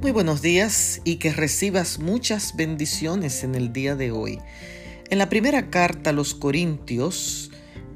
[0.00, 4.38] Muy buenos días y que recibas muchas bendiciones en el día de hoy.
[5.10, 7.50] En la primera carta a los Corintios,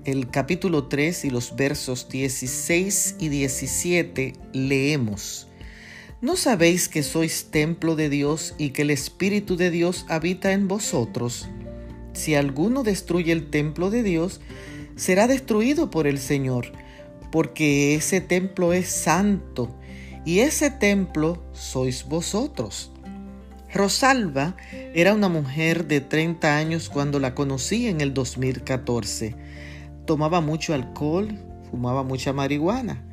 [0.04, 5.48] el capítulo 3 y los versos 16 y 17, leemos.
[6.21, 10.68] ¿No sabéis que sois templo de Dios y que el Espíritu de Dios habita en
[10.68, 11.48] vosotros?
[12.12, 14.42] Si alguno destruye el templo de Dios,
[14.94, 16.70] será destruido por el Señor,
[17.32, 19.74] porque ese templo es santo
[20.24, 22.91] y ese templo sois vosotros.
[23.73, 24.56] Rosalba
[24.95, 29.34] era una mujer de 30 años cuando la conocí en el 2014.
[30.06, 31.37] Tomaba mucho alcohol,
[31.70, 33.05] fumaba mucha marihuana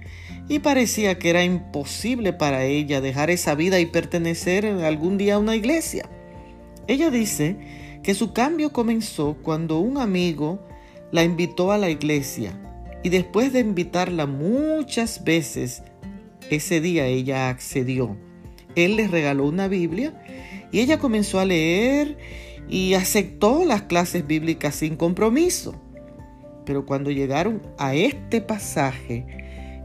[0.47, 5.39] y parecía que era imposible para ella dejar esa vida y pertenecer algún día a
[5.39, 6.09] una iglesia.
[6.87, 7.57] Ella dice
[8.03, 10.67] que su cambio comenzó cuando un amigo
[11.11, 12.53] la invitó a la iglesia
[13.03, 15.83] y después de invitarla muchas veces
[16.55, 18.17] ese día ella accedió.
[18.75, 20.13] Él le regaló una Biblia
[20.71, 22.17] y ella comenzó a leer
[22.69, 25.75] y aceptó las clases bíblicas sin compromiso.
[26.65, 29.25] Pero cuando llegaron a este pasaje,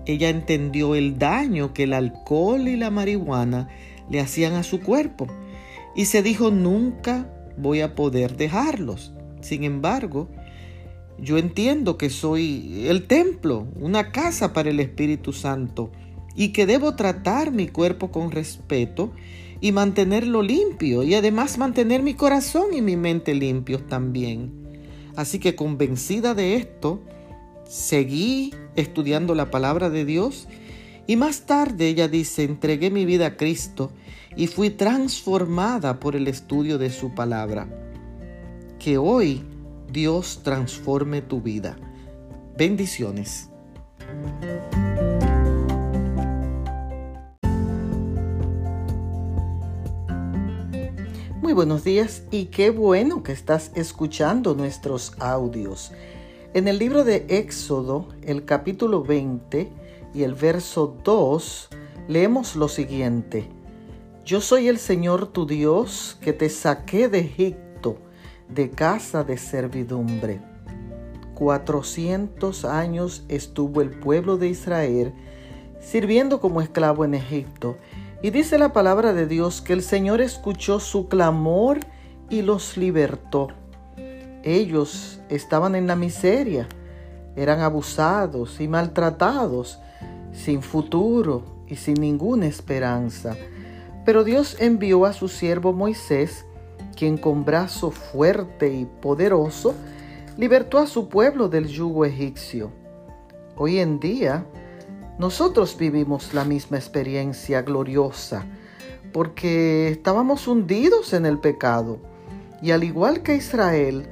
[0.06, 3.68] ella entendió el daño que el alcohol y la marihuana
[4.08, 5.26] le hacían a su cuerpo
[5.96, 9.12] y se dijo nunca voy a poder dejarlos.
[9.40, 10.28] Sin embargo,
[11.18, 15.90] yo entiendo que soy el templo, una casa para el Espíritu Santo
[16.36, 19.12] y que debo tratar mi cuerpo con respeto
[19.60, 24.52] y mantenerlo limpio y además mantener mi corazón y mi mente limpios también.
[25.16, 27.02] Así que convencida de esto,
[27.66, 30.46] seguí estudiando la palabra de Dios
[31.06, 33.90] y más tarde ella dice, entregué mi vida a Cristo
[34.36, 37.66] y fui transformada por el estudio de su palabra.
[38.78, 39.42] Que hoy
[39.90, 41.78] Dios transforme tu vida.
[42.58, 43.48] Bendiciones.
[51.46, 55.92] Muy buenos días y qué bueno que estás escuchando nuestros audios.
[56.54, 59.70] En el libro de Éxodo, el capítulo 20
[60.12, 61.68] y el verso 2,
[62.08, 63.48] leemos lo siguiente.
[64.24, 67.98] Yo soy el Señor tu Dios que te saqué de Egipto,
[68.48, 70.40] de casa de servidumbre.
[71.36, 75.14] Cuatrocientos años estuvo el pueblo de Israel
[75.78, 77.76] sirviendo como esclavo en Egipto
[78.26, 81.78] y dice la palabra de Dios que el Señor escuchó su clamor
[82.28, 83.50] y los libertó.
[84.42, 86.66] Ellos estaban en la miseria,
[87.36, 89.78] eran abusados y maltratados,
[90.32, 93.36] sin futuro y sin ninguna esperanza.
[94.04, 96.46] Pero Dios envió a su siervo Moisés,
[96.96, 99.72] quien con brazo fuerte y poderoso
[100.36, 102.72] libertó a su pueblo del yugo egipcio.
[103.54, 104.44] Hoy en día,
[105.18, 108.44] nosotros vivimos la misma experiencia gloriosa
[109.12, 111.98] porque estábamos hundidos en el pecado
[112.60, 114.08] y al igual que Israel,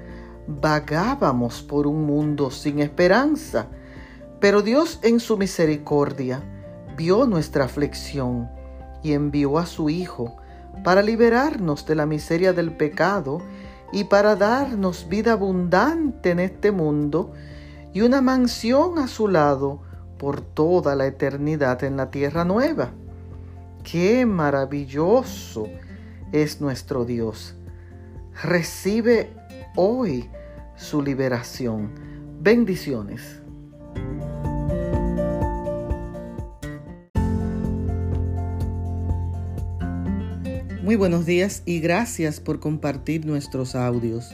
[0.47, 3.69] vagábamos por un mundo sin esperanza.
[4.41, 6.43] Pero Dios en su misericordia
[6.97, 8.51] vio nuestra aflicción
[9.03, 10.37] y envió a su Hijo
[10.83, 13.41] para liberarnos de la miseria del pecado
[13.93, 17.33] y para darnos vida abundante en este mundo
[17.93, 19.83] y una mansión a su lado
[20.25, 22.93] por toda la eternidad en la tierra nueva.
[23.83, 25.69] Qué maravilloso
[26.33, 27.55] es nuestro Dios.
[28.43, 29.29] Recibe
[29.77, 30.31] hoy
[30.77, 31.91] su liberación.
[32.41, 33.43] Bendiciones.
[40.83, 44.31] Muy buenos días y gracias por compartir nuestros audios.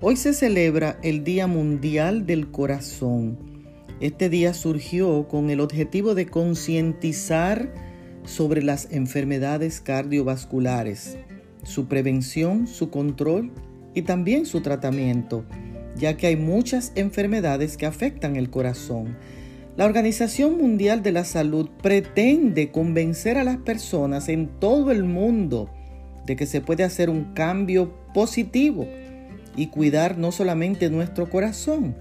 [0.00, 3.45] Hoy se celebra el Día Mundial del Corazón
[4.00, 7.72] este día surgió con el objetivo de concientizar
[8.24, 11.16] sobre las enfermedades cardiovasculares,
[11.62, 13.52] su prevención, su control
[13.94, 15.44] y también su tratamiento,
[15.96, 19.16] ya que hay muchas enfermedades que afectan el corazón.
[19.76, 25.70] La Organización Mundial de la Salud pretende convencer a las personas en todo el mundo
[26.26, 28.86] de que se puede hacer un cambio positivo
[29.56, 31.96] y cuidar no solamente nuestro corazón,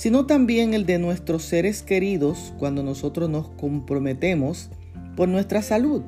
[0.00, 4.70] sino también el de nuestros seres queridos cuando nosotros nos comprometemos
[5.14, 6.00] por nuestra salud.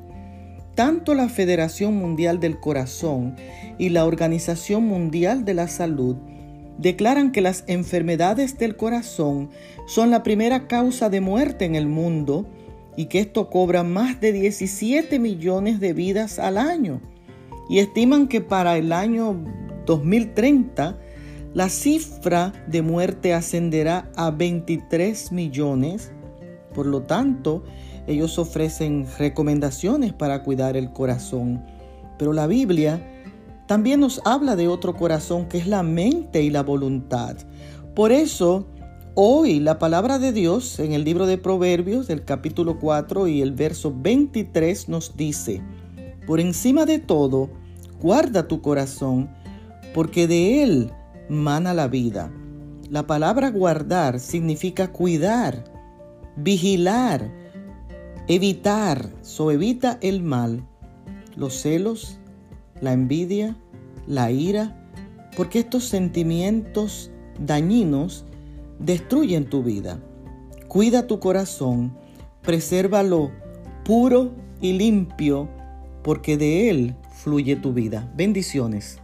[0.73, 3.35] Tanto la Federación Mundial del Corazón
[3.77, 6.15] y la Organización Mundial de la Salud
[6.79, 9.51] declaran que las enfermedades del corazón
[9.85, 12.47] son la primera causa de muerte en el mundo
[12.97, 16.99] y que esto cobra más de 17 millones de vidas al año.
[17.69, 19.37] Y estiman que para el año
[19.85, 20.97] 2030
[21.53, 26.11] la cifra de muerte ascenderá a 23 millones.
[26.73, 27.63] Por lo tanto,
[28.07, 31.63] ellos ofrecen recomendaciones para cuidar el corazón.
[32.17, 33.07] Pero la Biblia
[33.67, 37.37] también nos habla de otro corazón que es la mente y la voluntad.
[37.93, 38.65] Por eso,
[39.13, 43.51] hoy la palabra de Dios en el libro de Proverbios, del capítulo 4 y el
[43.51, 45.61] verso 23 nos dice,
[46.25, 47.51] por encima de todo,
[48.01, 49.29] guarda tu corazón,
[49.93, 50.91] porque de él
[51.29, 52.31] mana la vida.
[52.89, 55.63] La palabra guardar significa cuidar,
[56.35, 57.31] vigilar,
[58.27, 60.67] evitar, so evita el mal,
[61.35, 62.19] los celos,
[62.81, 63.55] la envidia,
[64.07, 64.89] la ira,
[65.35, 68.25] porque estos sentimientos dañinos
[68.79, 69.99] destruyen tu vida.
[70.67, 71.97] Cuida tu corazón,
[72.41, 73.31] presérvalo
[73.85, 74.31] puro
[74.61, 75.49] y limpio,
[76.03, 78.11] porque de él fluye tu vida.
[78.15, 79.02] Bendiciones.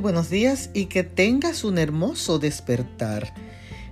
[0.00, 3.34] Buenos días y que tengas un hermoso despertar.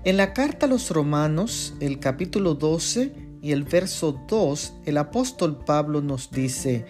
[0.05, 3.13] En la carta a los romanos, el capítulo 12
[3.43, 6.87] y el verso 2, el apóstol Pablo nos dice,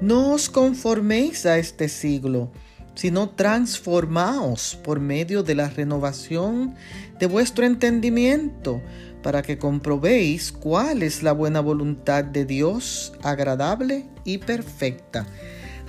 [0.00, 2.50] no os conforméis a este siglo,
[2.96, 6.74] sino transformaos por medio de la renovación
[7.20, 8.82] de vuestro entendimiento,
[9.22, 15.24] para que comprobéis cuál es la buena voluntad de Dios, agradable y perfecta.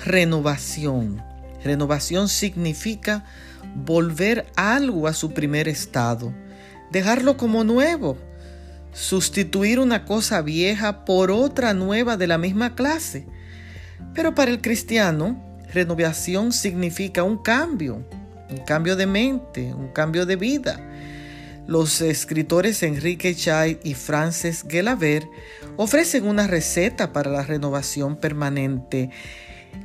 [0.06, 1.37] Renovación.
[1.64, 3.26] Renovación significa
[3.76, 6.34] volver algo a su primer estado,
[6.92, 8.18] dejarlo como nuevo,
[8.94, 13.28] sustituir una cosa vieja por otra nueva de la misma clase.
[14.14, 15.44] Pero para el cristiano,
[15.74, 18.08] renovación significa un cambio,
[18.50, 20.80] un cambio de mente, un cambio de vida.
[21.68, 25.28] Los escritores Enrique Chay y Frances Gelaber
[25.76, 29.10] ofrecen una receta para la renovación permanente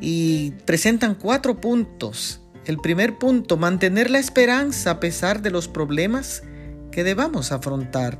[0.00, 2.40] y presentan cuatro puntos.
[2.64, 6.42] El primer punto, mantener la esperanza a pesar de los problemas
[6.90, 8.18] que debamos afrontar.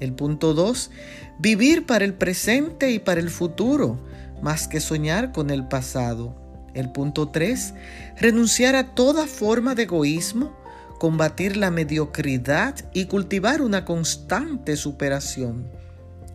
[0.00, 0.90] El punto dos,
[1.38, 3.98] vivir para el presente y para el futuro,
[4.42, 6.36] más que soñar con el pasado.
[6.74, 7.74] El punto tres,
[8.18, 10.56] renunciar a toda forma de egoísmo,
[10.98, 15.66] combatir la mediocridad y cultivar una constante superación.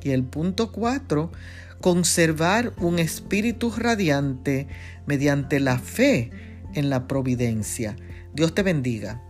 [0.02, 1.32] Y el punto cuatro,
[1.82, 4.68] conservar un espíritu radiante
[5.06, 6.32] mediante la fe
[6.74, 7.96] en la providencia.
[8.34, 9.22] Dios te bendiga.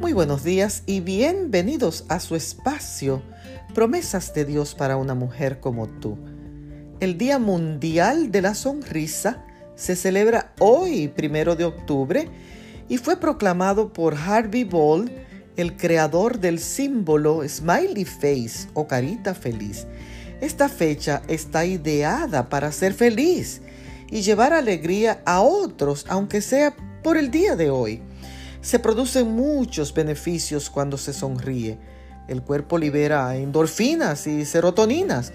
[0.00, 3.22] Muy buenos días y bienvenidos a su espacio,
[3.74, 6.16] promesas de Dios para una mujer como tú.
[7.00, 9.44] El Día Mundial de la Sonrisa
[9.74, 12.28] se celebra hoy, primero de octubre,
[12.88, 15.10] y fue proclamado por Harvey Ball,
[15.56, 19.86] el creador del símbolo Smiley Face o carita feliz.
[20.40, 23.62] Esta fecha está ideada para ser feliz
[24.10, 28.02] y llevar alegría a otros, aunque sea por el día de hoy.
[28.60, 31.78] Se producen muchos beneficios cuando se sonríe.
[32.28, 35.32] El cuerpo libera endorfinas y serotoninas,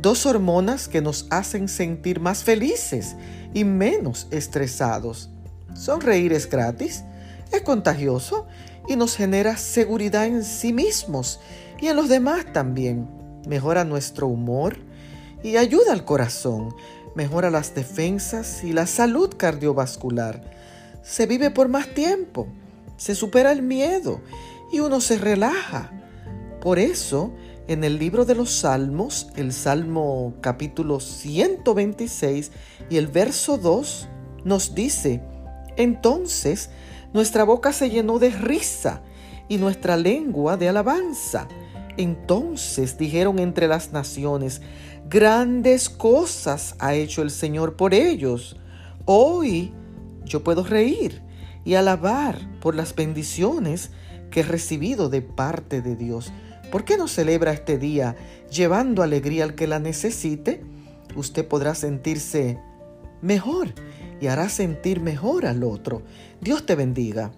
[0.00, 3.16] dos hormonas que nos hacen sentir más felices
[3.54, 5.30] y menos estresados.
[5.74, 7.04] Sonreír es gratis,
[7.50, 8.46] es contagioso
[8.88, 11.40] y nos genera seguridad en sí mismos
[11.80, 13.08] y en los demás también.
[13.46, 14.76] Mejora nuestro humor
[15.42, 16.74] y ayuda al corazón.
[17.14, 20.42] Mejora las defensas y la salud cardiovascular.
[21.02, 22.46] Se vive por más tiempo.
[22.96, 24.20] Se supera el miedo
[24.72, 25.90] y uno se relaja.
[26.60, 27.32] Por eso,
[27.66, 32.52] en el libro de los Salmos, el Salmo capítulo 126
[32.88, 34.08] y el verso 2
[34.44, 35.20] nos dice,
[35.76, 36.70] entonces
[37.12, 39.02] nuestra boca se llenó de risa
[39.48, 41.48] y nuestra lengua de alabanza.
[41.96, 44.62] Entonces dijeron entre las naciones,
[45.08, 48.56] grandes cosas ha hecho el Señor por ellos.
[49.04, 49.74] Hoy
[50.24, 51.22] yo puedo reír
[51.64, 53.90] y alabar por las bendiciones
[54.30, 56.32] que he recibido de parte de Dios.
[56.70, 58.16] ¿Por qué no celebra este día
[58.50, 60.62] llevando alegría al que la necesite?
[61.14, 62.58] Usted podrá sentirse
[63.20, 63.74] mejor
[64.22, 66.02] y hará sentir mejor al otro.
[66.40, 67.32] Dios te bendiga.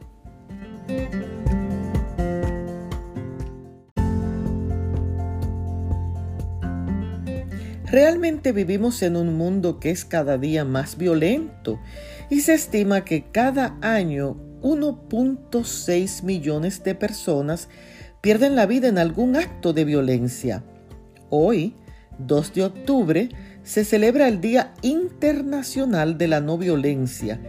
[7.86, 11.80] Realmente vivimos en un mundo que es cada día más violento
[12.28, 17.70] y se estima que cada año 1.6 millones de personas
[18.20, 20.62] pierden la vida en algún acto de violencia.
[21.30, 21.76] Hoy,
[22.18, 23.28] 2 de octubre,
[23.64, 27.40] se celebra el Día Internacional de la No Violencia.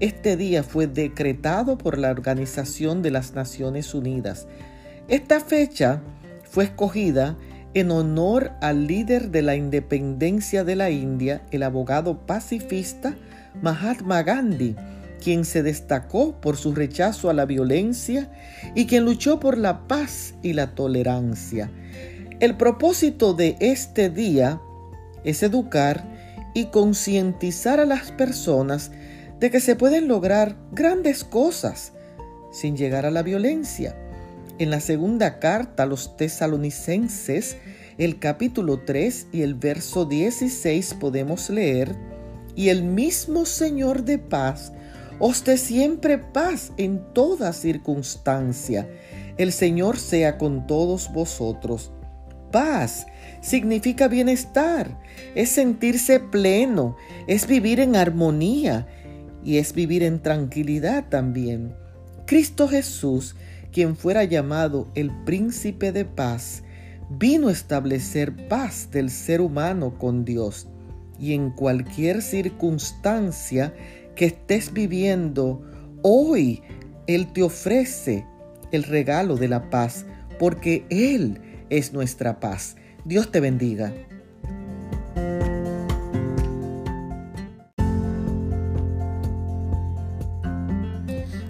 [0.00, 4.46] Este día fue decretado por la Organización de las Naciones Unidas.
[5.08, 6.02] Esta fecha
[6.44, 7.38] fue escogida
[7.72, 13.16] en honor al líder de la independencia de la India, el abogado pacifista
[13.62, 14.76] Mahatma Gandhi,
[15.24, 18.30] quien se destacó por su rechazo a la violencia
[18.74, 21.70] y quien luchó por la paz y la tolerancia.
[22.40, 24.60] El propósito de este día
[25.24, 26.04] es educar
[26.54, 28.90] y concientizar a las personas
[29.40, 31.92] de que se pueden lograr grandes cosas
[32.52, 33.96] sin llegar a la violencia.
[34.58, 37.56] En la segunda carta a los tesalonicenses,
[37.98, 41.96] el capítulo 3 y el verso 16 podemos leer,
[42.54, 44.72] y el mismo Señor de paz
[45.18, 48.88] os dé siempre paz en toda circunstancia.
[49.38, 51.92] El Señor sea con todos vosotros.
[52.50, 53.06] Paz
[53.42, 54.98] significa bienestar,
[55.34, 56.96] es sentirse pleno,
[57.26, 58.86] es vivir en armonía
[59.44, 61.74] y es vivir en tranquilidad también.
[62.26, 63.36] Cristo Jesús,
[63.72, 66.62] quien fuera llamado el príncipe de paz,
[67.10, 70.68] vino a establecer paz del ser humano con Dios.
[71.18, 73.74] Y en cualquier circunstancia
[74.14, 75.62] que estés viviendo,
[76.02, 76.62] hoy
[77.06, 78.24] Él te ofrece
[78.70, 80.06] el regalo de la paz,
[80.38, 82.76] porque Él es nuestra paz.
[83.04, 83.92] Dios te bendiga.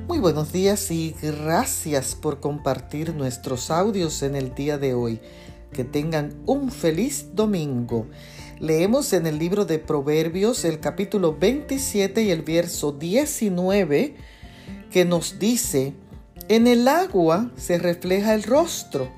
[0.08, 5.20] Muy buenos días y gracias por compartir nuestros audios en el día de hoy.
[5.74, 8.06] Que tengan un feliz domingo.
[8.58, 14.16] Leemos en el libro de Proverbios el capítulo 27 y el verso 19
[14.90, 15.92] que nos dice,
[16.48, 19.10] en el agua se refleja el rostro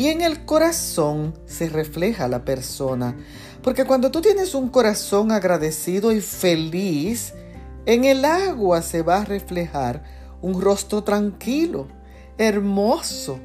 [0.00, 3.14] y en el corazón se refleja la persona.
[3.62, 7.34] Porque cuando tú tienes un corazón agradecido y feliz,
[7.84, 10.02] en el agua se va a reflejar
[10.40, 11.86] un rostro tranquilo,
[12.38, 13.40] hermoso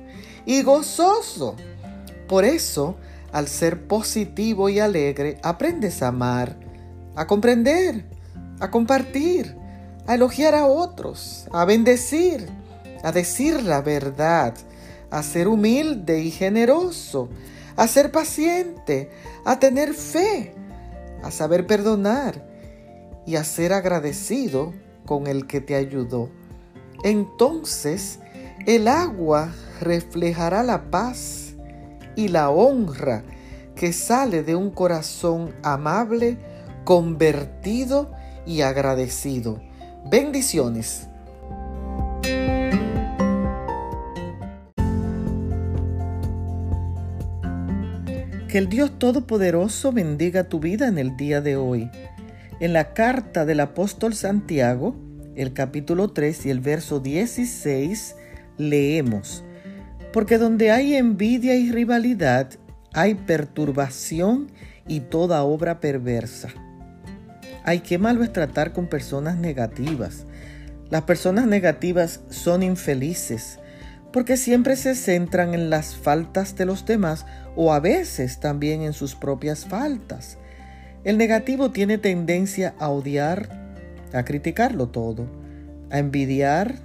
[0.46, 1.58] y gozoso.
[2.26, 2.96] Por eso,
[3.34, 6.56] al ser positivo y alegre, aprendes a amar,
[7.18, 8.06] a comprender,
[8.62, 9.58] a compartir,
[10.08, 12.48] a elogiar a otros, a bendecir,
[13.04, 14.54] a decir la verdad,
[15.16, 17.30] a ser humilde y generoso,
[17.78, 19.10] a ser paciente,
[19.46, 20.54] a tener fe,
[21.24, 22.46] a saber perdonar
[23.26, 24.74] y a ser agradecido
[25.06, 26.30] con el que te ayudó.
[27.06, 28.20] Entonces
[28.66, 31.54] el agua reflejará la paz
[32.18, 33.24] y la honra
[33.74, 36.38] que sale de un corazón amable,
[36.84, 38.12] convertido
[38.46, 39.62] y agradecido.
[40.12, 41.08] Bendiciones.
[48.56, 51.92] Que el Dios Todopoderoso bendiga tu vida en el día de hoy.
[52.62, 54.96] En la carta del apóstol Santiago,
[55.36, 58.16] el capítulo 3 y el verso 16,
[58.58, 59.44] leemos,
[60.14, 62.48] Porque donde hay envidia y rivalidad,
[62.94, 64.50] hay perturbación
[64.88, 66.48] y toda obra perversa.
[67.66, 70.28] Ay, qué malo es tratar con personas negativas.
[70.90, 73.60] Las personas negativas son infelices
[74.16, 77.26] porque siempre se centran en las faltas de los demás
[77.58, 80.38] o a veces también en sus propias faltas.
[81.04, 83.50] El negativo tiene tendencia a odiar,
[84.14, 85.28] a criticarlo todo,
[85.92, 86.76] a envidiar,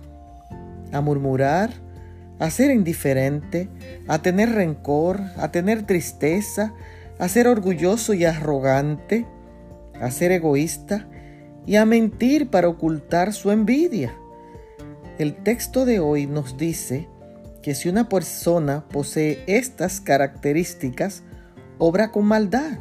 [0.90, 1.70] a murmurar,
[2.40, 3.68] a ser indiferente,
[4.08, 6.74] a tener rencor, a tener tristeza,
[7.20, 9.24] a ser orgulloso y arrogante,
[10.00, 11.06] a ser egoísta
[11.64, 14.16] y a mentir para ocultar su envidia.
[15.20, 17.06] El texto de hoy nos dice
[17.62, 21.22] que si una persona posee estas características,
[21.78, 22.78] obra con maldad,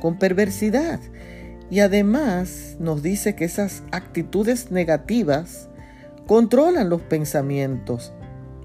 [0.00, 1.00] con perversidad.
[1.70, 5.68] Y además nos dice que esas actitudes negativas
[6.26, 8.12] controlan los pensamientos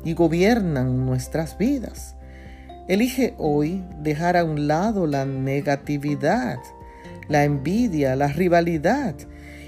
[0.04, 2.16] y gobiernan nuestras vidas.
[2.88, 6.60] Elige hoy dejar a un lado la negatividad,
[7.28, 9.16] la envidia, la rivalidad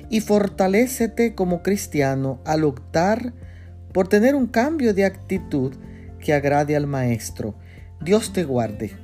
[0.10, 3.34] y fortalécete como cristiano al optar
[3.94, 5.74] por tener un cambio de actitud
[6.20, 7.56] que agrade al Maestro.
[8.02, 8.96] Dios te guarde.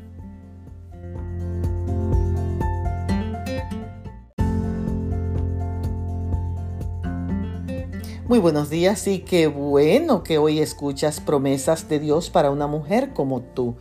[8.27, 13.13] Muy buenos días y qué bueno que hoy escuchas promesas de Dios para una mujer
[13.13, 13.75] como tú.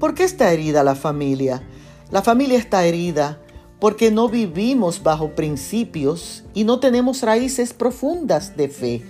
[0.00, 1.62] ¿Por qué está herida la familia?
[2.10, 3.40] La familia está herida
[3.78, 9.02] porque no vivimos bajo principios y no tenemos raíces profundas de fe.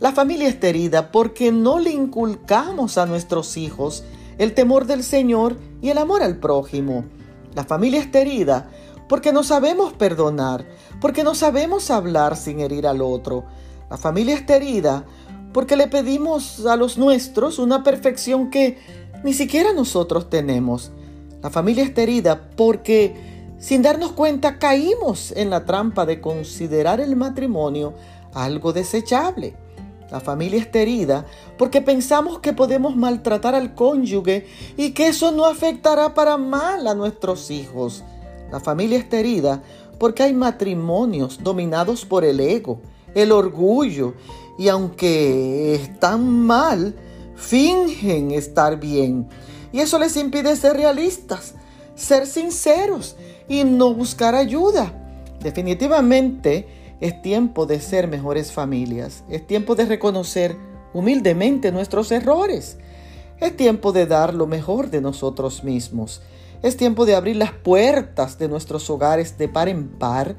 [0.00, 4.04] La familia está herida porque no le inculcamos a nuestros hijos
[4.38, 7.04] el temor del Señor y el amor al prójimo.
[7.56, 8.70] La familia está herida
[9.08, 10.64] porque no sabemos perdonar,
[11.00, 13.44] porque no sabemos hablar sin herir al otro.
[13.90, 15.04] La familia está herida
[15.52, 18.78] porque le pedimos a los nuestros una perfección que
[19.24, 20.92] ni siquiera nosotros tenemos.
[21.42, 23.16] La familia está herida porque
[23.58, 27.94] sin darnos cuenta caímos en la trampa de considerar el matrimonio
[28.32, 29.56] algo desechable.
[30.10, 31.26] La familia está herida
[31.58, 34.46] porque pensamos que podemos maltratar al cónyuge
[34.76, 38.04] y que eso no afectará para mal a nuestros hijos.
[38.50, 39.62] La familia está herida
[39.98, 42.80] porque hay matrimonios dominados por el ego,
[43.14, 44.14] el orgullo
[44.58, 46.94] y aunque están mal,
[47.36, 49.28] fingen estar bien.
[49.72, 51.54] Y eso les impide ser realistas,
[51.94, 54.94] ser sinceros y no buscar ayuda.
[55.40, 59.24] Definitivamente es tiempo de ser mejores familias.
[59.28, 60.56] Es tiempo de reconocer
[60.92, 62.78] humildemente nuestros errores.
[63.40, 66.22] Es tiempo de dar lo mejor de nosotros mismos.
[66.62, 70.36] Es tiempo de abrir las puertas de nuestros hogares de par en par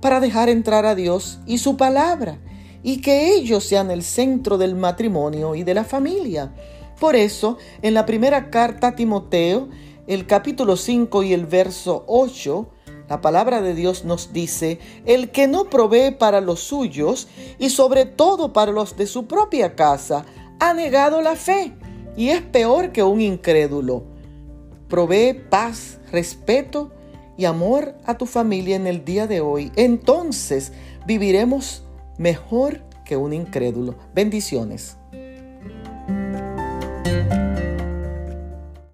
[0.00, 2.38] para dejar entrar a Dios y su palabra
[2.82, 6.52] y que ellos sean el centro del matrimonio y de la familia.
[7.00, 9.68] Por eso, en la primera carta a Timoteo,
[10.06, 12.68] el capítulo 5 y el verso 8,
[13.12, 17.28] la palabra de Dios nos dice, el que no provee para los suyos
[17.58, 20.24] y sobre todo para los de su propia casa,
[20.60, 21.74] ha negado la fe
[22.16, 24.04] y es peor que un incrédulo.
[24.88, 26.90] Provee paz, respeto
[27.36, 29.72] y amor a tu familia en el día de hoy.
[29.76, 30.72] Entonces
[31.06, 31.82] viviremos
[32.16, 33.94] mejor que un incrédulo.
[34.14, 34.96] Bendiciones.